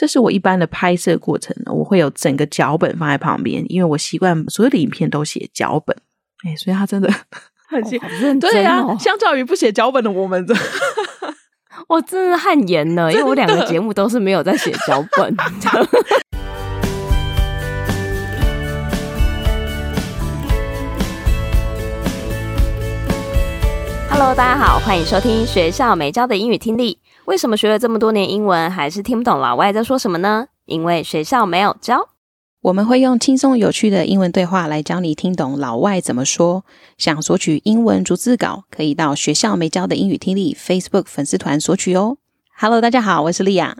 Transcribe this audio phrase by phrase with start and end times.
[0.00, 5.94] 这是我一般的拍摄过程，我会有整个脚本放在旁边，因为我习惯所有的影片都写脚本。
[6.42, 7.12] 哎，所以他真的
[7.68, 7.78] 很
[8.18, 10.54] 认真，哦，对呀，啊，相较于不写脚本的我们， 这
[11.86, 15.36] 我真的汗颜了，因为我两个节目都是没有在写脚本。
[24.08, 26.98] Hello，大家好，欢迎收听学校没教的英语听力。
[27.30, 30.48] 为什么学了这么多年英文，还是听不懂老外在说什么呢？
[30.66, 32.08] 因为学校没有教。
[32.60, 36.64] 我们会用轻松有趣的英文对话来教你听懂老外怎么说。
[36.98, 42.16] 想索取英文逐字稿，可以到学校没教的英语听力 Facebook 粉丝团索取哦。
[42.58, 43.76] Hello，大家好，我是莉亚。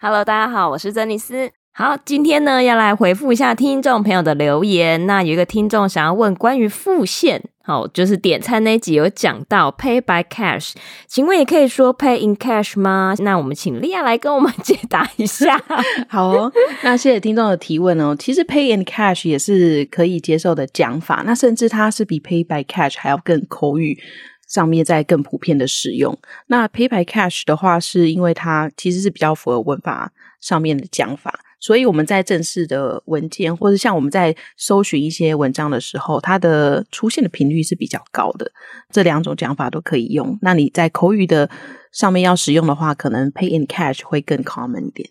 [0.00, 1.52] Hello，大家好，我是珍妮斯。
[1.74, 5.04] 好，今天呢要来回复一下听众朋友的留言。
[5.04, 10.74] 那有一个听众想要问关于复现，好，就是点餐那集有讲到 pay by cash，
[11.06, 13.14] 请问也可以说 pay in cash 吗？
[13.20, 15.58] 那我们请莉亚来跟我们解答一下。
[16.06, 18.14] 好哦，那谢谢听众的提问哦。
[18.18, 23.98] 其实 pay in cash 也是可以接受的讲法，那甚至它是比 pay by cash 还要更口语
[24.46, 26.14] 上面再更普遍的使用。
[26.48, 31.40] 那 pay by cash 的话，是因为它其实是比较符合文法上面的讲法。
[31.64, 38.52] 所以我们在正式的文件，或者像我们在搜寻一些文章的时候，它的出现的频率是比较高的。
[38.92, 40.38] 这两种讲法都可以用。
[40.42, 41.48] 那你在口语的
[41.90, 45.08] 上面要使用的话，可能 pay in cash 会更 common 一点。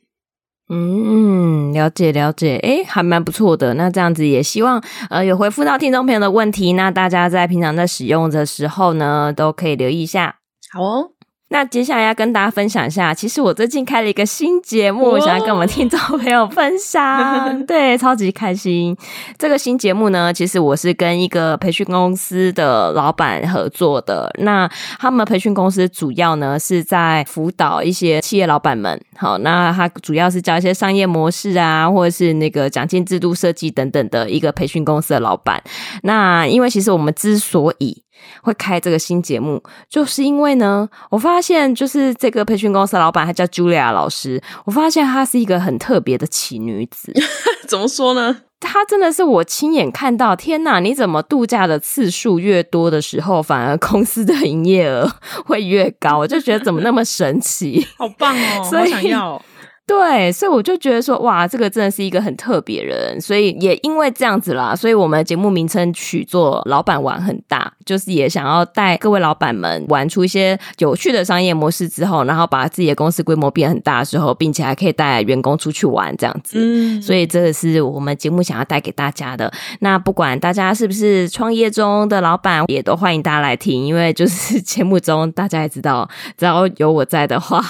[0.69, 3.73] 嗯，了解了解，诶，还蛮不错的。
[3.73, 6.73] 那这样子也希望呃有回复到听众朋友的问题。
[6.73, 10.35] 那大家在平常在使用的时候呢，都可以留意一下。
[10.71, 11.09] 好哦。
[11.53, 17.07] 那接下来要跟大家分享一下，其实我最近开了一个新节目，我想要跟我们听众朋友分享，
[17.67, 18.97] 对，超级开心。
[19.37, 24.33] 这个新节目呢，其实我是跟一个培训公司的老板合作的。
[24.39, 35.61] 那他们培训公司主要呢是在辅导一些企业老板们，好，那他主要是教一些商业模式啊，或者是那个奖金制度设计等等的一个培训公司的老板。
[36.01, 38.01] 那因为其实我们之所以
[38.41, 44.41] 会开这个新节目，就是因为呢，我发现就是这个培训公司的老板，他叫 Julia 老师。
[44.65, 47.13] 我发现她是一个很特别的奇女子。
[47.67, 48.41] 怎么说呢？
[48.59, 50.79] 她真的是我亲眼看到，天哪！
[50.79, 55.11] 你怎么度假的次数越多的时候，反而公司的营业额
[55.45, 56.17] 会越高？
[56.17, 58.63] 我就觉得怎么那么神奇，好棒哦！
[58.63, 59.41] 所以好想要。
[59.85, 76.57] 对，所以我就觉得说，哇，这个真的是一个很特别人，所以也因为这样子啦，所以我们节目名称取做“老板玩很大”，就是也想要带各位老板们玩出一些有趣的商业模式之后，然后把自己的公司规模变很大的时候，并且还可以带员工出去玩这样子。
[76.59, 79.51] 嗯，所以这个是我们节目想要带给大家的。
[79.81, 87.61] 那不管大家是不是创业中的老板，也都欢迎大家来听，因为就是 节目中大家也知道，只要有我在的话，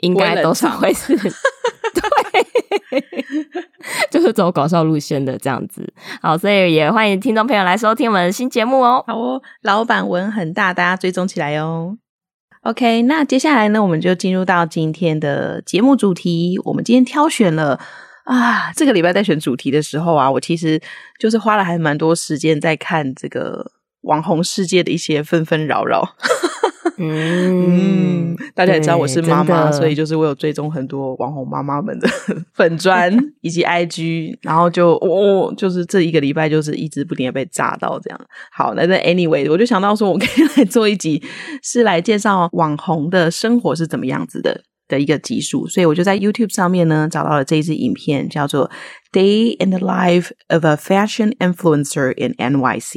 [0.00, 1.14] 应该都是会是。
[2.90, 3.04] 对，
[4.10, 9.04] 就是走搞笑路线的这样子，好，所以也欢迎听众朋友来收听我们的新节目哦。
[9.06, 11.96] 好哦，老板文很大，大家追踪起来哦。
[12.62, 16.60] OK，那接下来呢，我们就进入到今天的节目主题。
[16.64, 17.80] 我们今天挑选了
[18.24, 20.80] 啊，这个礼拜在选主题的时候啊，我其实
[21.18, 23.72] 就是花了还蛮多时间在看这个
[24.02, 26.16] 网红世界的一些纷纷扰扰。
[26.96, 32.08] 嗯，大家也知道我是妈妈，所以就是我有追踪很多网红妈妈们的
[32.54, 38.20] 粉砖 以及 IG，然后就哦，就是这一个礼拜就是一直不停的被炸到这样。
[38.52, 41.22] 好，那在 anyway，我就想到说，我可以来做一集，
[41.62, 48.70] 是来介绍网红的生活是怎么样子的的一个集数，所以我就在 YouTube 上面呢找到了这一支影片，叫做
[49.16, 52.92] 《Day in the Life of a Fashion Influencer in NYC》。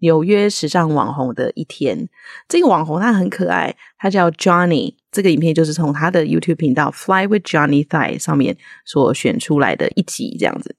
[0.00, 2.08] 纽约时尚网红的一天，
[2.48, 4.94] 这个网红他很可爱，他叫 Johnny。
[5.12, 10.76] 这个影片就是从他的 YouTube 频道 Fly with Johnny Thai 上面所选出来的一集这样子。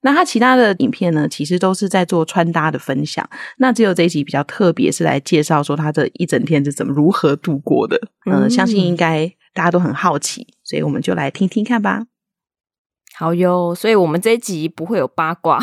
[0.00, 3.28] 那他其他的影片呢，其实都是在做穿搭的分享。
[3.58, 7.98] 那只有这一集比较特别，是来介绍说他这一整天是怎么如何度过的。
[8.26, 12.04] 嗯，呃，相信应该大家都很好奇，所以我们就来听听看吧。
[13.16, 15.58] 好哟，所以我们这一集不会有八卦。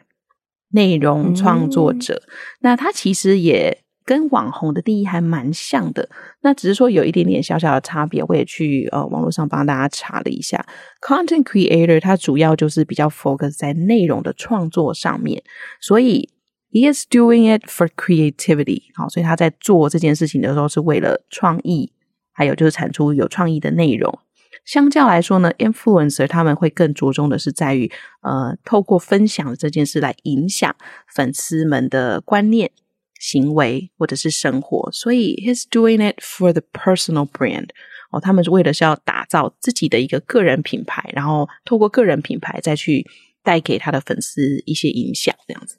[0.70, 2.22] 内容创作者。
[2.26, 2.30] 嗯、
[2.60, 6.08] 那它其实也跟网红的定义还蛮像的，
[6.40, 8.24] 那只是说有一点点小小的差别。
[8.26, 10.64] 我也去呃网络上帮大家查了一下
[11.06, 15.42] ，content creator 它主要就是比较 focus 在内容的创作上面，
[15.78, 16.30] 所以
[16.72, 18.84] he is doing it for creativity。
[18.94, 21.92] 好，所以他在做这件事情的时候是为了创意，
[22.32, 24.18] 还有就是产出有创意的内容。
[24.64, 30.74] 相较来说呢，influencer 他们会更着重的是在于呃透过分享这件事来影响
[31.14, 32.70] 粉丝们的观念。
[33.18, 37.68] 行为或者是生活，所以 he's doing it for the personal brand
[38.10, 43.04] 哦，他们是为了是要打造自己的一个个人品牌，然后透过个人品牌再去
[43.42, 45.78] 带给他的粉丝一些影响，这样子。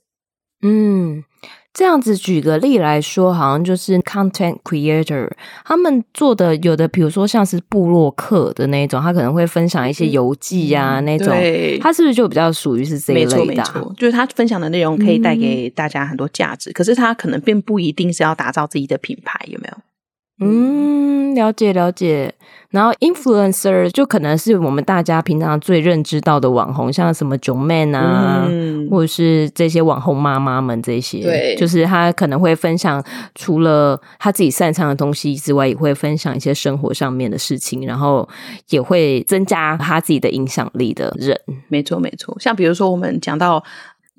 [0.61, 1.23] 嗯。
[1.71, 5.29] 这样子举个例来说，好像就是 content creator
[5.63, 11.27] 他们做的有的，比如说像是部落客的那种，他可能会分享一些游记啊、嗯、那种，
[11.79, 13.37] 他是不是就比较属于是这一类的？
[13.45, 19.77] 没错，没错，就是他分享的内容可以带给大家很多价值，嗯、可是他可能并不一定是要打造自己的品牌，有没有？
[20.39, 22.33] 嗯，了解了解。
[22.69, 31.19] 然后 influencer 就可能是我们大家平常最认知到的网红，像什么 Joeman 啊，嗯、或者是这些网红妈妈们这些。
[31.23, 33.03] 对，就是他可能会分享
[33.33, 38.29] 除了他自己擅长的东西之外，也会分享一些生活上面的事情，然后
[38.69, 41.35] 也会增加他自己的影响力的人。
[41.69, 42.37] 没错，没错。
[42.39, 43.63] 像比如说我们讲到。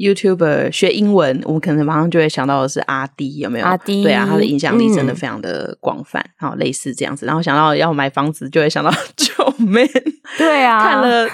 [0.01, 3.67] YouTuber 学英文，我们可能马上就会想到的是阿迪，有没有？
[3.67, 7.27] 阿迪，对啊，他的影响力真的非常的广泛，好、嗯，类似这样子。
[7.27, 9.91] 然后想到要买房子，就会想到 Joeman，
[10.39, 11.29] 对啊，看了。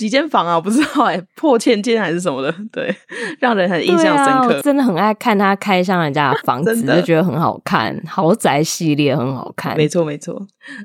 [0.00, 0.56] 几间房啊？
[0.56, 2.50] 我不知道哎、欸， 破千间还是什么的？
[2.72, 2.96] 对，
[3.38, 4.56] 让人很印象深刻。
[4.56, 7.94] 啊、真的很爱看他开箱人家的房子，的就觉得很好看。
[8.06, 10.40] 豪宅系列很好看，没错没错。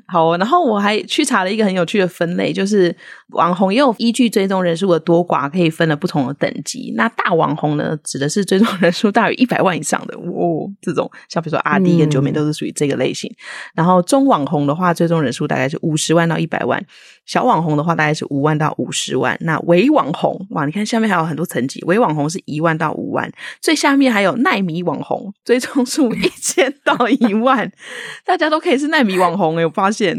[0.06, 2.94] 好，然后我还去查了一个很有趣的分类，就是
[3.28, 6.92] 网红也有依据追踪人数的多寡，可以分了不同的等级。
[6.94, 13.30] 那大网红呢，指的是追踪人数大于一百万以上的哦，这种像比如说阿迪跟 Joeman 都是属于这个类型。
[13.30, 13.36] 嗯、
[13.76, 16.84] 然后中网红的话，追踪人数大概是五十万到一百万。
[17.26, 19.36] 小网红的话，大概是五万到五十万。
[19.40, 23.30] 那微网红哇，你看下面还有很多层级，微网红是一万到五万，
[23.60, 27.70] 最下面还有奈米网红，追踪数一千到一万，
[28.24, 30.16] 大家都可以是奈米网红诶、欸、我发现，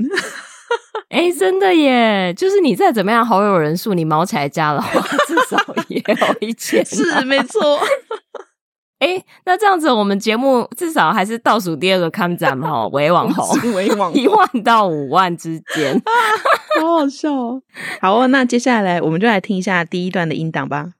[1.09, 5.57] 哎、欸，真的耶，就是你再怎么样好友人数，你毛起来加的话，至少
[5.87, 7.79] 也有一千， 是没错。
[8.98, 16.00] 哎、欸，那这样子，我们节目至少还是倒数第二个看站哈，微网红，微网一万到五万之间，
[16.80, 17.62] 好好笑哦。
[18.00, 20.92] 好哦，那接下来我们就来听一下第一段的音档吧。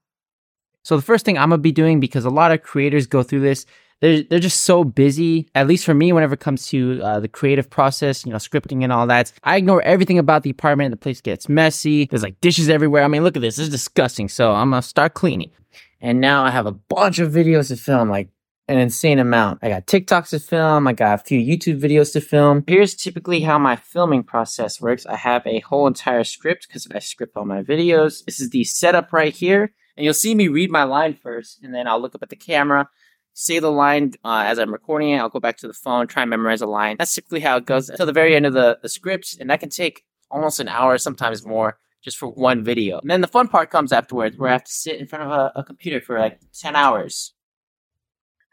[0.82, 3.43] So the first thing I'm gonna be doing, because a lot of creators go through
[3.43, 3.67] this,
[4.00, 5.46] they're they're just so busy.
[5.55, 8.82] At least for me, whenever it comes to uh, the creative process, you know, scripting
[8.82, 10.90] and all that, I ignore everything about the apartment.
[10.90, 12.06] The place gets messy.
[12.06, 13.05] There's like dishes everywhere.
[13.05, 13.58] I mean, look at this.
[13.58, 14.29] This is disgusting.
[14.29, 15.52] So I'm gonna start cleaning.
[16.01, 18.29] And now I have a bunch of videos to film, like
[18.67, 19.59] an insane amount.
[19.61, 20.88] I got TikToks to film.
[20.88, 22.63] I got a few YouTube videos to film.
[22.68, 25.06] Here's typically how my filming process works.
[25.06, 28.25] I have a whole entire script because I script all my videos.
[28.25, 29.73] This is the setup right here.
[29.95, 32.35] And you'll see me read my line first, and then I'll look up at the
[32.35, 32.87] camera,
[33.33, 35.18] say the line uh, as I'm recording it.
[35.18, 36.97] I'll go back to the phone, try and memorize a line.
[36.99, 39.37] That's typically how it goes until the very end of the, the script.
[39.39, 42.98] And that can take almost an hour, sometimes more just for one video.
[43.01, 45.31] And then the fun part comes afterwards where I have to sit in front of
[45.31, 47.32] a, a computer for like 10 hours.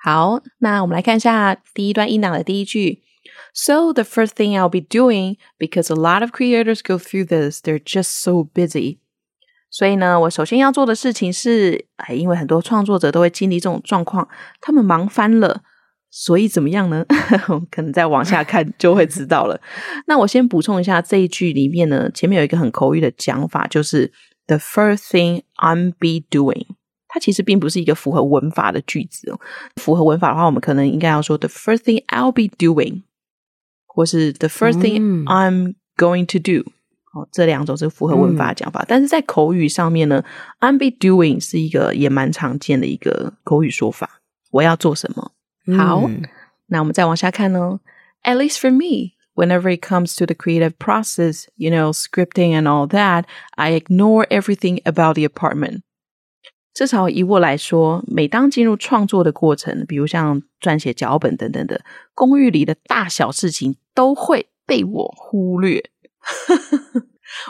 [0.01, 3.03] 好，那我们来看一下第一段音档的第一句。
[3.53, 7.83] So the first thing I'll be doing, because a lot of creators go through this, they're
[7.83, 8.99] just so busy.
[9.69, 14.27] 所以呢，我首先要做的事情是，哎，因为很多创作者都会经历这种状况，
[14.61, 15.63] 他们忙翻了。
[16.16, 17.04] 所以怎么样呢？
[17.72, 19.60] 可能再往下看就会知道了。
[20.06, 24.12] 那我先补充一下这一句里面呢，前面有一个很口语的讲法，就是
[24.46, 26.66] the first thing I'm be doing。
[27.08, 29.40] 它其实并不是一个符合文法的句子哦。
[29.74, 33.02] 符合文法的话，我们可能应该要说 the first thing I'll be doing，
[33.86, 36.70] 或是 the first thing I'm going to do。
[37.12, 38.84] 哦，这两种是符合文法的讲法。
[38.86, 40.22] 但是在口语上面呢
[40.60, 44.20] ，I'm be doing 是一个也蛮常见的一个口语说法。
[44.52, 45.32] 我要做什么？
[45.77, 46.23] 好，嗯、
[46.67, 47.79] 那我们再往下看哦。
[48.23, 52.87] At least for me, whenever it comes to the creative process, you know, scripting and all
[52.87, 55.81] that, I ignore everything about the apartment.
[56.73, 61.81] 至少以我来说，每当进入创作的过程，比如像撰写脚本等等的，
[62.13, 65.83] 公寓里的大小事情都会被我忽略。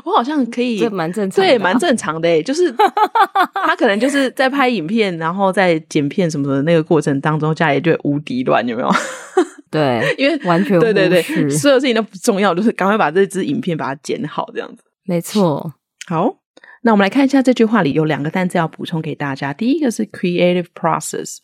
[0.04, 2.72] 我好像可以，这蛮正常的，对，蛮正常的诶，就是
[3.54, 8.90] 他可能就是在拍影片，然后在剪片什么的那个过程当中，家里就会无敌乱，有没有？
[9.70, 14.82] 对，因为完全对对对，所有事情都不重要，就是赶快把这支影片把它剪好，这样子。
[15.04, 15.74] 没错。
[16.06, 16.36] 好，
[16.82, 19.52] 那我们来看一下这句话里有两个单词要补充给大家。
[19.52, 21.38] 第一个是 creative process，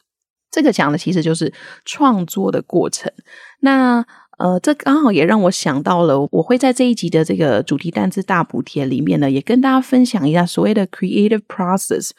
[0.51, 1.53] 这个讲的其实就是
[1.85, 3.13] 创作的过程。
[3.61, 4.05] 那
[4.41, 12.13] 呃，这刚好也让我想到了，我会在这一集的这个主题单字大补贴里面呢，也跟大家分享一下所谓的 creative process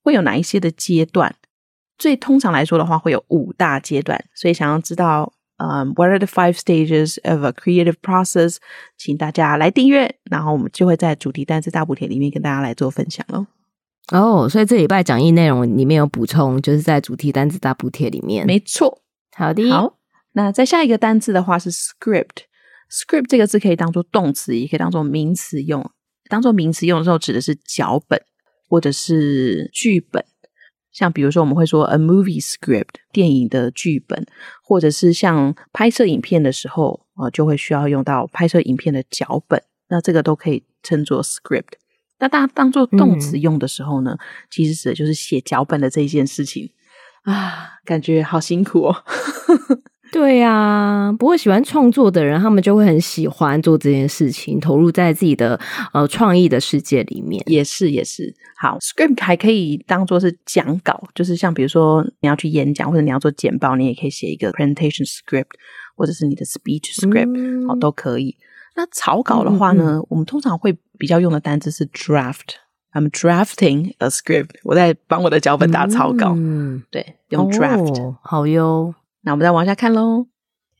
[0.00, 1.34] 会有哪一些的阶段。
[1.98, 4.24] 最通常来说的话，会有五大阶段。
[4.36, 8.58] 所以想要知道，嗯，what are the five stages of a creative process？
[8.96, 13.46] 请大家来订阅，然后我们就会在主题单字大补贴里面跟大家来做分享喽。
[14.12, 18.46] 哦，所以这礼拜讲义内容里面有补充，就是在主题单字大补贴里面。
[18.46, 19.00] 没错，
[19.36, 20.03] 好的，好。
[20.34, 25.90] 那再下一个单字的话是 script，script 这个字可以当做动词，也可以当做名词用。
[26.28, 28.20] 当做名词用的时候，指的是脚本
[28.68, 30.24] 或者是剧本。
[30.92, 34.24] 像比如说，我们会说 a movie script，电影的剧本，
[34.62, 39.62] 或者是像拍摄影片的时候，呃，就会需要用到拍摄影片的脚本。
[39.88, 41.74] 那这个都可以称作 script。
[42.20, 46.72] 那当当做动词用的时候呢，嗯、其实指的就是写脚本的这一件事情
[47.24, 49.04] 啊，感觉好辛苦哦。
[50.12, 55.58] 对呀、啊，不过喜欢创作的人，他们就会很喜欢做这件事情，投入在自己的
[55.92, 57.42] 呃创意的世界里面。
[57.46, 65.46] 也是也是，好，script 还可以当做是讲稿，就是像比如说你要去演讲或者你要做简报，你也可以写一个 presentation script，
[65.96, 68.36] 或者是你的 speech script，嗯、哦都可以。
[68.76, 76.34] 那草稿的话呢，嗯嗯我们通常会比较用的单字是 draft，I'm drafting a script，我在帮我的脚本打草稿。
[76.36, 78.94] 嗯，对，用 draft，、哦、好哟。
[79.23, 80.27] 那我们再往下看喽。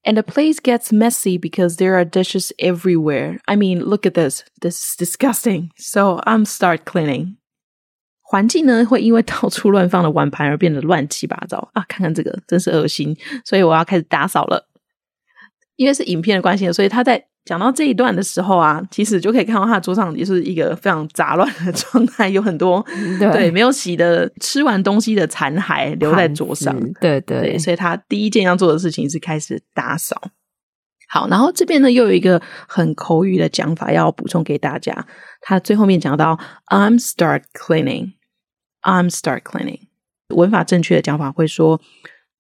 [0.03, 3.39] And the place gets messy because there are dishes everywhere.
[3.45, 4.43] I mean, look at this.
[4.61, 5.71] This is disgusting.
[5.75, 7.35] So I'm start cleaning.
[8.21, 11.83] 环境呢会因为到处乱放的碗盘而变得乱七八糟啊！
[11.87, 13.17] 看看这个，真是恶心。
[13.43, 14.69] 所以我要开始打扫了。
[15.75, 17.25] 因为是影片的关系，所以他在。
[17.44, 22.82] 讲到这一段的时候啊，其实就可以看到他的桌上也是一个非常杂乱的状态，有很多
[23.18, 26.74] 对，对没有洗的吃完东西的残骸留在桌上。
[27.00, 30.30] 对对，对，所以他第一件要做的事情是开始打扫。
[31.08, 35.06] 好，然后这边呢又有一个很口语的讲法要补充给大家。
[35.42, 38.14] 他最后面讲到 "I'm start cleaning,
[38.80, 39.80] I'm start cleaning"，
[40.34, 41.80] 文法正确的讲法会说。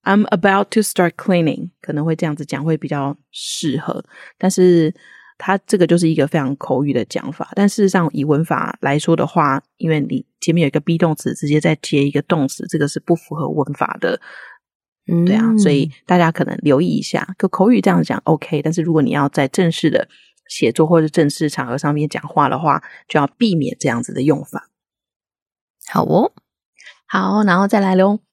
[0.04, 4.04] I'm about to start cleaning，可能会这样子讲会比较适合，
[4.38, 4.94] 但是
[5.38, 7.50] 它这个就是一个非常口语的讲法。
[7.54, 14.20] 但事实上，以文法来说的话，因为你前面有一个 be 动词，直接再接一个动词，这个是不符合文法的。
[15.06, 20.08] 嗯，对啊，所以大家可能留意一下，就口语这样讲 OK，但是如果你要在正式的
[20.48, 24.70] 写作或者正式场合上面讲话的话，就要避免这样子的用法。
[25.90, 26.32] 好哦，
[27.06, 28.23] 好，然后再来喽。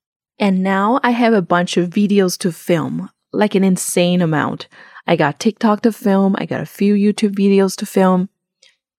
[0.41, 4.67] And now I have a bunch of videos to film, like an insane amount.
[5.05, 8.29] I got TikTok to film, I got a few YouTube videos to film.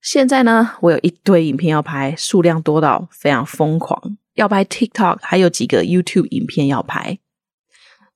[0.01, 4.17] 现在呢，我有一堆影片要拍，数量多到非常疯狂。
[4.35, 7.19] 要拍 TikTok，还有几个 YouTube 影片要拍。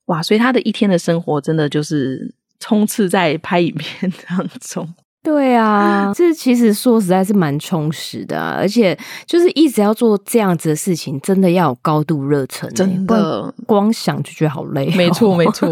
[0.06, 4.94] 哇，所以他的一天的生活真的就是充斥在拍影片当中。
[5.27, 14.89] 对啊， 这其实说实在是蛮充实的啊，而且就是一直要做这样子的事情，真的要有高度热忱，真的光想就觉得好累。
[14.95, 15.67] 没错，没错。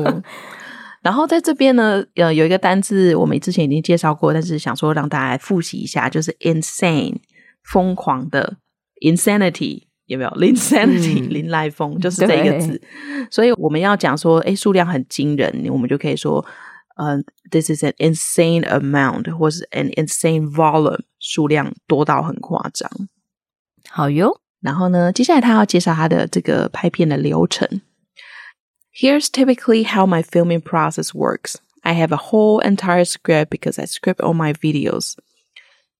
[1.01, 7.15] 然后在这边呢，呃，有一个单字我们之前已经介绍过，但是想说让大家来复习一下，就是 insane，
[7.63, 8.57] 疯狂的
[9.01, 12.81] insanity 有没有？insanity，嗯，林来疯就是这个字。
[13.31, 16.45] 所以我们要讲说，哎，数量很惊人，我们就可以说。
[16.96, 22.90] 呃、uh,，this is an insane amount，或是 an insane volume，数量多到很夸张。
[23.88, 27.80] 好哟，然后呢，接下来他要介绍他的这个拍片的流程。
[28.92, 31.54] Here's typically how my filming process works.
[31.82, 35.14] I have a whole entire script because I script all my videos.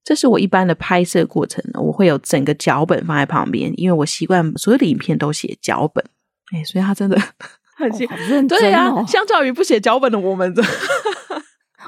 [0.04, 6.04] 这是我一般的拍摄过程，我会有整个脚本放在旁边，因为我习惯所有的影片都写脚本。
[6.52, 7.16] 哎，所以他真的。
[7.75, 7.89] 很
[8.29, 10.62] 认真、哦，对呀、啊，相较于不写脚本的我们， 这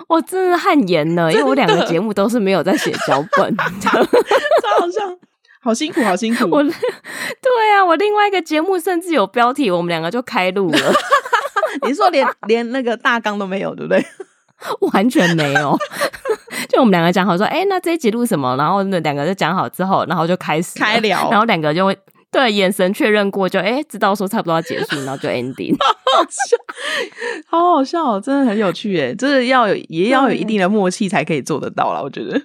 [0.08, 5.18] 我真的汗颜了，因为我两个节目都是没有在写脚本， 这好像
[5.62, 6.48] 好辛苦，好辛苦。
[6.50, 6.72] 我对
[7.74, 10.94] 啊，我另外一个节目甚至有标题，我们两个就开录了。
[11.88, 14.06] 你说连连那个大纲都没有，对不对？
[14.94, 15.78] 完全没有，
[16.70, 18.56] 就我们两个讲好说，哎、欸，那这一集录什么？
[18.58, 21.98] 然后那两个就讲好之后，然后就开始开聊，然后两个就会。
[22.38, 25.88] 对，眼神确认过就哎，知道说差不多要结束，然后就 ending， 好
[26.20, 26.58] 好笑，
[27.48, 32.40] 好好笑哦，真的很有趣哎，这个要有也要有一定的默契才可以做得到啦，我觉得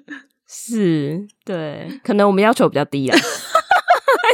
[0.49, 3.19] 是对，可能我们要求比较低啊。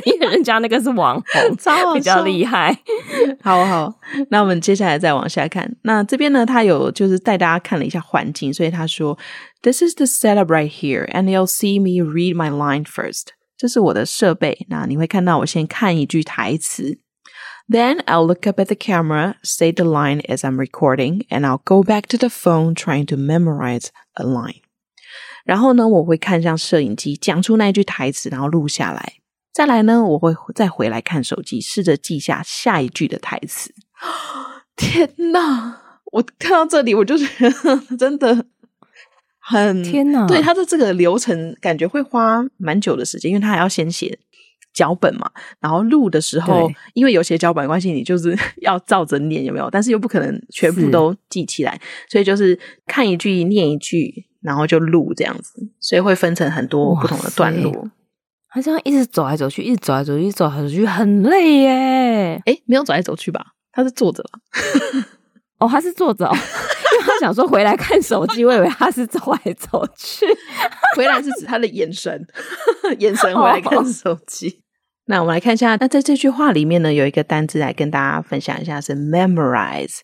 [0.05, 2.79] 因为人家那个是网红，比较厉害。
[3.43, 3.93] 好好，
[4.31, 5.69] 那我们接下来再往下看。
[5.83, 9.19] 那这边呢，他有就是带大家看了一下环境，所以他说
[9.61, 14.66] ：“This is the setup right here, and you'll see me read my line first。”这是我的设备。
[14.70, 17.00] 那你会看到我先看一句台词，
[17.68, 21.84] Then I'll look up at the camera, say the line as I'm recording, and I'll go
[21.84, 24.62] back to the phone trying to memorize a line。
[25.46, 29.14] 然后呢，我会看向摄影机，讲出那句台词，然后录下来。
[29.54, 33.74] 再来呢，我会再回来看手机，试着记下下一句的台词。
[34.76, 35.80] 天哪！
[36.12, 38.46] 我看到这里，我就觉得真的
[39.49, 40.27] 很天哪！
[40.27, 44.19] 对，他的这个流程，感觉会花蛮久的时间，因为他还要先写
[44.75, 49.71] 脚本嘛，然后录的时候，因为有写脚本关系，你就是 要照着念，有没有？
[49.71, 57.91] 但是又不可能全部都记起来，所以就是看一句念一句，然后就录这样子，所以会分成很多不同的段落。
[58.51, 62.43] 他这样一直走来走去，一直走来走去，一直走来走去，很累耶。
[62.45, 63.47] 哎，没有走来走去吧？
[63.73, 64.41] 他是坐着吧？
[65.61, 66.37] 哦，他是坐着哦。
[67.09, 70.27] 他想说回来看手机，我以为他是走来走去。
[70.97, 72.27] 回来是指他的眼神，
[73.01, 74.49] 眼神回来看手机。
[74.49, 74.55] Oh.
[75.11, 80.01] 那我们来看一下，那在这句话里面呢，有一个单字来跟大家分享一下，是 memorize。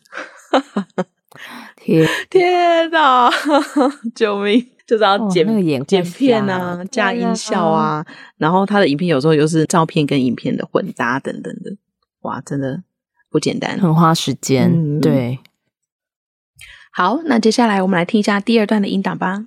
[1.77, 3.31] 天天哪，
[4.15, 4.67] 救命！
[4.87, 8.07] 就是要剪、哦那个、剪片啊，加音效啊，啊，
[8.39, 11.77] 然后他的影片有时候又是照片跟影片的混搭等等的，
[12.23, 12.83] 哇，真的
[13.31, 14.71] 不简单，很花时间。
[14.73, 15.39] 嗯、对，
[16.99, 19.45] 好，那接下来我们来听一下第二段的音档吧。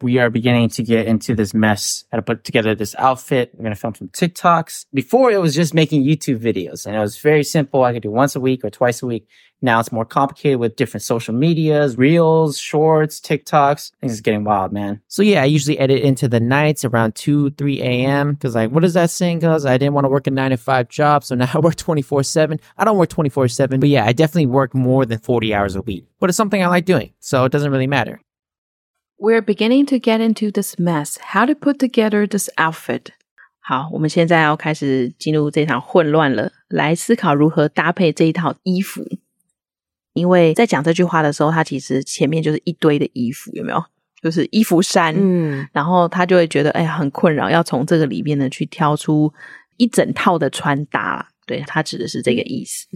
[0.00, 3.50] We are beginning to get into this mess, how to put together this outfit.
[3.54, 4.86] We're going to film some TikToks.
[4.94, 7.82] Before it was just making YouTube videos and it was very simple.
[7.82, 9.26] I could do once a week or twice a week.
[9.60, 13.90] Now it's more complicated with different social medias, reels, shorts, TikToks.
[14.00, 15.00] Things is getting wild, man.
[15.08, 18.36] So yeah, I usually edit into the nights around 2, 3 a.m.
[18.36, 19.40] Cause like, what does that saying?
[19.40, 21.24] Cause I didn't want to work a nine to five job.
[21.24, 22.60] So now I work 24 seven.
[22.76, 25.82] I don't work 24 seven, but yeah, I definitely work more than 40 hours a
[25.82, 27.12] week, but it's something I like doing.
[27.18, 28.20] So it doesn't really matter.
[29.20, 31.18] We're beginning to get into this mess.
[31.20, 33.06] How to put together this outfit?
[33.58, 39.02] 好，我们现在要开始进入这场混乱了，来思考如何搭配这一套衣服。
[40.12, 43.84] 因为在讲这句话的时候，他其实前面就是一堆的衣服，有没有？
[44.22, 45.12] 就是衣服衫。
[45.18, 49.32] 嗯，然后他就会觉得，哎呀，很困扰，要从这个里面呢去挑出
[49.78, 51.28] 一整套的穿搭。
[51.44, 52.86] 对，他指的是这个意思。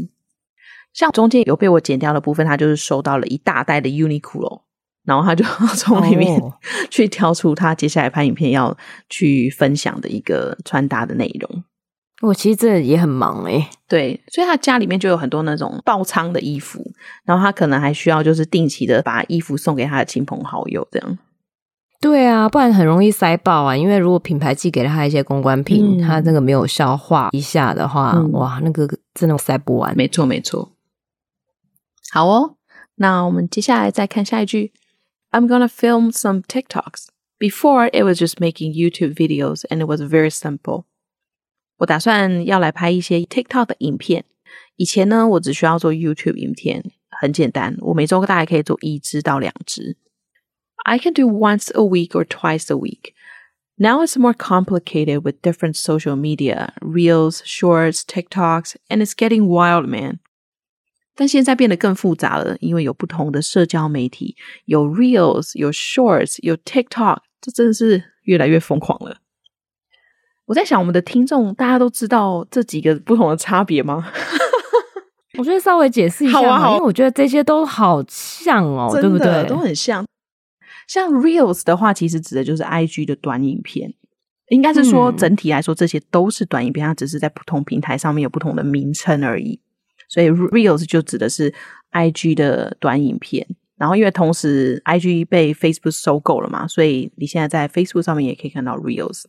[0.93, 4.63] 像中间有被我剪掉的部分，他就是收到了一大袋的 Uniqlo。
[5.05, 5.45] 然后他就
[5.77, 6.41] 从里面
[6.91, 8.77] 去挑出他接下来拍影片要
[9.09, 11.65] 去分享的一个穿搭的内容。
[12.21, 16.81] 我其实这也很忙诶，对，所以他家里面就有很多那种爆仓的衣服，
[17.25, 21.19] 然后他可能还需要就是定期的把衣服送给他的亲朋好友，这样。
[22.01, 23.77] 对啊，不然很容易塞爆啊。
[23.77, 29.93] 因为如果品牌寄给了他一些公关品，嗯、他那个没有消化一下的话，嗯、哇，那个真的塞不完。
[29.97, 30.71] 没错，没错。
[32.13, 32.55] 好哦，
[32.97, 34.73] 那我们接下来再看下一句。
[35.32, 37.08] I'm gonna film some TikToks.
[37.40, 40.86] Before, it was just making YouTube videos and it was very simple.
[41.78, 44.26] 我打算要来拍一些 TikTok 的影片。
[44.78, 46.84] 以前呢，我只需要做 YouTube 影片，
[47.22, 49.98] 很简单，我每周大概可以做一支到两支。
[50.86, 53.14] I can do once a week or twice a week.
[53.76, 59.88] Now it's more complicated with different social media, Reels, Shorts, TikToks, and it's getting wild,
[59.88, 60.20] man.
[61.15, 69.19] 但现在变得更复杂了，因为有不同的社交媒体，有 Reels，有 Shorts，有 TikTok，这真的是越来越疯狂了。
[70.47, 74.11] 我在想，我们的听众大家都知道这几个不同的差别吗？
[75.39, 79.47] 我觉得稍微解释一下，好啊，好，因为我觉得这些都好像哦，对不对？
[79.47, 80.05] 都很像。
[80.89, 83.95] 像 Reels 的话，其实指的就是 IG 的短影片，
[84.49, 89.61] 应该是说整体来说，这些都是短影片，它只是在不同平台上面有不同的名称而已。
[90.13, 91.55] 所以 Reels 就指的是
[91.93, 93.47] IG 的短影片。
[93.79, 99.23] 然后因为同时 IG 被 Facebook 收购了嘛，所以你现在在 Facebook 上面也可以看到 Reels。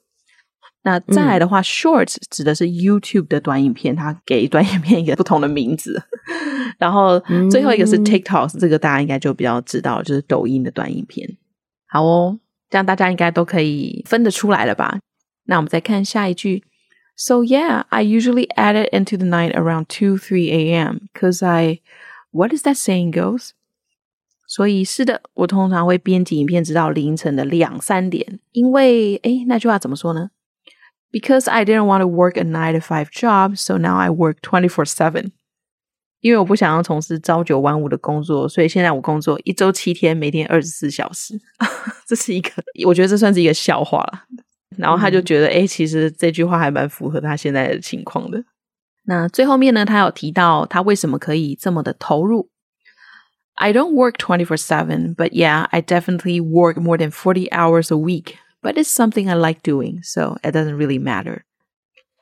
[0.84, 6.04] 那再来的话，嗯，Shorts 指的是 YouTube 的短影片，它给短影片一个不同的名字。
[6.78, 7.20] 然后
[7.50, 11.38] 最后一个是 TikTok，这个大家应该就比较知道，就是抖音的短影片。
[11.88, 12.38] 好哦，
[12.70, 15.00] 这样大家应该都可以分得出来了吧？
[15.46, 16.64] 那我们再看下一句。
[17.17, 21.09] So yeah, I usually add it into the night around two, three a.m.
[21.15, 21.81] Cause I,
[22.31, 23.51] what is that saying goes?
[24.47, 30.31] 所以是的，我通常会编辑影片直到凌晨的两三点，因为诶，那句话怎么说呢？
[31.11, 34.69] Because I didn't want to work a nine to five job, so now I work twenty
[34.69, 35.33] four seven.
[36.21, 41.41] 因为我不想要从事朝九晚五的工作，所以现在我工作一周七天，每天二十四小时。
[42.07, 42.51] 这是一个，
[42.87, 44.25] 我觉得这算是一个笑话了。
[44.78, 48.44] 然后他就觉得，哎、嗯，其实这句话还蛮符合他现在的情况的。
[49.06, 52.50] 那最后面呢，他有提到他为什么可以这么的投入。
[53.56, 57.98] I don't work twenty four seven, but yeah, I definitely work more than forty hours a
[57.98, 58.36] week.
[58.62, 61.42] But it's something I like doing, so it doesn't really matter.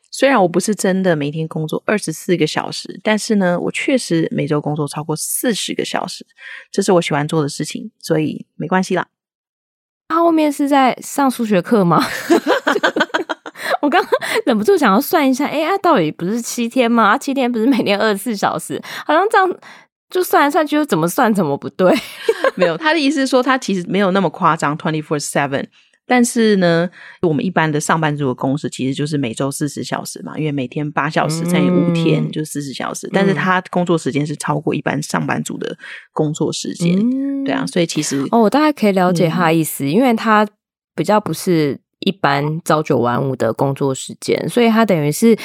[0.09, 6.25] 虽然我不是真的每天工作二十四个小时，但是呢，我确实每周工作超过四十个小时，
[6.69, 9.07] 这是我喜欢做的事情，所以没关系啦。
[10.11, 12.03] 他后面是在上数学课吗？
[13.81, 14.11] 我刚刚
[14.45, 17.17] 忍不住想要算一下，哎，他到底不是七天吗？
[17.17, 18.81] 七天不是每天二十四小时？
[19.05, 19.49] 好像这样
[20.09, 21.97] 就算来算去，又怎么算怎么不对。
[22.55, 25.65] 没有，他的意思是说，他其实没有那么夸张，twenty four seven。
[26.11, 26.89] 但是呢，
[27.21, 33.07] 我们一般的上班族的工时其实就是每周四十小时嘛，因为每天八小时乘以五天就四十小时。
[33.07, 35.77] 嗯、但是他工作时间是超过一般上班族的
[36.11, 40.45] 工作时间，嗯、对啊，所以其实哦，我大概可以了解他的意思，嗯、因为他
[40.93, 45.37] 比较不是一般朝九晚五的工作时间，所以他等于是。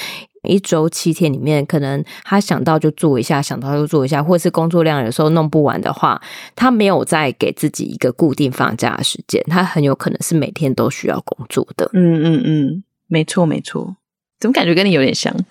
[0.47, 6.21] 一周七天里面，可能他想到就做一下，想到就做一下，或者是工作量有时候弄不完的话，
[6.55, 11.91] 他没有再给自己一个固定放假的时间，他很有可能是每天都需要工作的。
[11.93, 13.97] 嗯嗯嗯，没错没错，
[14.41, 15.35] 怎么感觉跟你有点像？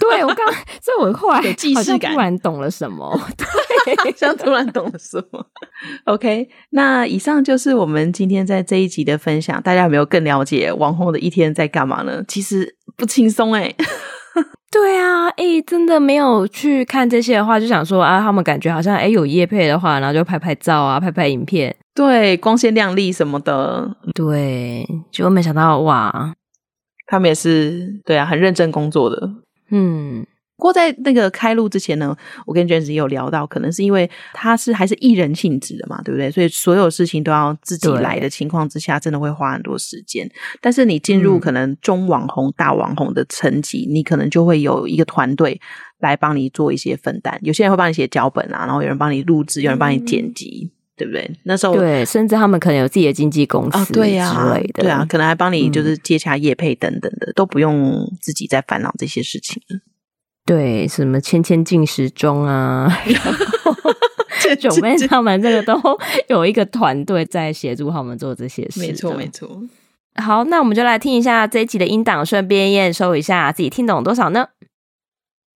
[0.00, 0.50] 对，我刚，
[0.80, 1.42] 所以我后来
[1.74, 3.20] 好像突然懂了什么，
[3.84, 5.46] 对，像突然懂了什么。
[6.06, 12.24] OK，那以上就是我们今天在这一集的分享，大家有没有更了解网红的一天在干嘛呢？
[12.26, 13.74] 其实不轻松哎。
[14.74, 26.34] 对啊，哎，真的没有去看这些的话，就想说啊，他们感觉好像哎有夜配的话，然后就拍拍照啊，拍拍影片，对，光鲜亮丽什么的，对，结果没想到哇，
[27.06, 29.30] 他们也是对啊，很认真工作的。
[29.70, 36.30] 嗯，不过在那个开录之前呢，我跟 James 也有聊到，可能是因为他是还是艺人性质的嘛，对不对？
[36.30, 40.30] 所以所有事情都要自己来的情况之下，真的会花很多时间。
[40.60, 45.60] 但是你进入可能中网红、大网红的层级，嗯、你可能就会有一个团队
[45.98, 47.38] 来帮你做一些分担。
[47.42, 50.70] 有些人会帮你写脚本啊，然后有人帮你录制，有人帮你剪辑。
[50.70, 51.28] 嗯对不对？
[51.42, 59.60] 那时候对，甚至他们可能有自己的经纪公司之类的，哦，对啊，可能还帮你就是接洽业配等等的，嗯、都不用自己再烦恼这些事情。
[60.45, 62.91] 对，什么千千进时钟啊，
[64.59, 65.79] 九妹他们这个都
[66.27, 68.79] 有一个团队在协助他们做这些事。
[68.79, 69.61] 没错，没错。
[70.15, 74.47] 好，那我们就来听一下这一集的音档，顺便验收一下自己听懂多少呢？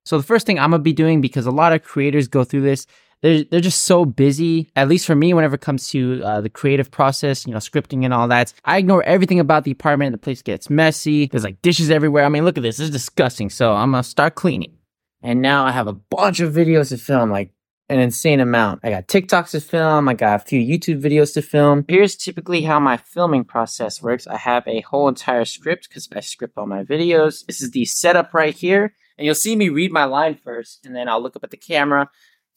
[0.06, 2.64] So the first thing I'm gonna be doing, because a lot of creators go through
[2.64, 2.86] this.
[3.24, 4.68] they're they're just so busy.
[4.76, 8.04] At least for me, whenever it comes to uh, the creative process, you know, scripting
[8.06, 10.12] and all that, I ignore everything about the apartment.
[10.12, 11.28] The place gets messy.
[11.28, 12.26] There's like dishes everywhere.
[12.26, 12.78] I mean, look at this.
[12.78, 13.50] This is disgusting.
[13.50, 14.74] So I'm gonna start cleaning.
[15.23, 17.53] And now I have a bunch of videos to film, like
[17.89, 18.81] an insane amount.
[18.85, 20.09] I got TikToks to film.
[20.09, 21.85] I got a few YouTube videos to film.
[21.89, 24.27] Here's typically how my filming process works.
[24.27, 27.47] I have a whole entire script because I script all my videos.
[27.47, 28.95] This is the setup right here.
[29.17, 31.57] And you'll see me read my line first, and then I'll look up at the
[31.57, 32.09] camera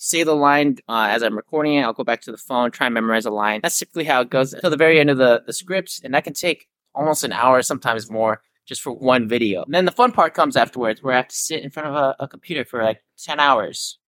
[0.02, 1.84] say the line uh, as I'm recording it.
[1.84, 3.60] I'll go back to the phone, try and memorize a line.
[3.62, 6.02] That's typically how it goes until the very end of the, the script.
[6.04, 9.64] And that can take almost an hour, sometimes more, just for one video.
[9.64, 11.96] And then the fun part comes afterwards where I have to sit in front of
[11.96, 14.00] a, a computer for like 10 hours.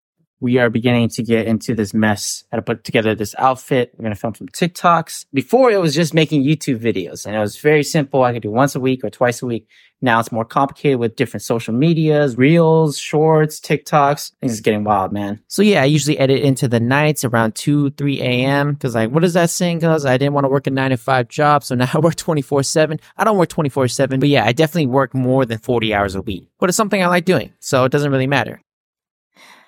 [0.43, 2.43] We are beginning to get into this mess.
[2.51, 3.93] How to put together this outfit.
[3.95, 5.27] We're going to film some TikToks.
[5.33, 8.23] Before it was just making YouTube videos and it was very simple.
[8.23, 9.69] I could do once a week or twice a week.
[10.01, 14.33] Now it's more complicated with different social medias, reels, shorts, TikToks.
[14.41, 15.39] Things is getting wild, man.
[15.47, 18.75] So yeah, I usually edit into the nights around 2, 3 a.m.
[18.75, 19.79] Cause like, what is that saying?
[19.79, 21.63] Cause I didn't want to work a nine to five job.
[21.63, 22.99] So now I work 24 seven.
[23.15, 26.21] I don't work 24 seven, but yeah, I definitely work more than 40 hours a
[26.21, 27.53] week, but it's something I like doing.
[27.61, 28.59] So it doesn't really matter.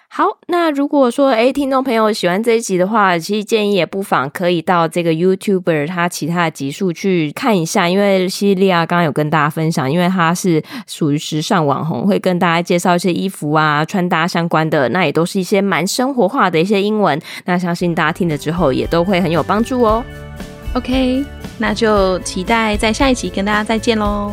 [0.07, 20.01] 好，那如果说诶，听众朋友喜欢这一集的话，其实建议也不妨可以到这个 YouTuber 他其他的集数去看一下，因为西利亚刚刚有跟大家分享，因为他是属于时尚网红，会跟大家介绍一些衣服啊、穿搭相关的，那也都是一些蛮生活化的一些英文，那相信大家听了之后也都会很有帮助哦。
[20.75, 21.25] OK，
[21.57, 24.31] 那就期待在下一集跟大家再见喽，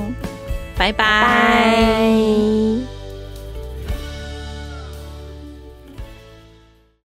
[0.79, 1.05] 拜拜。
[1.05, 2.91] 拜拜。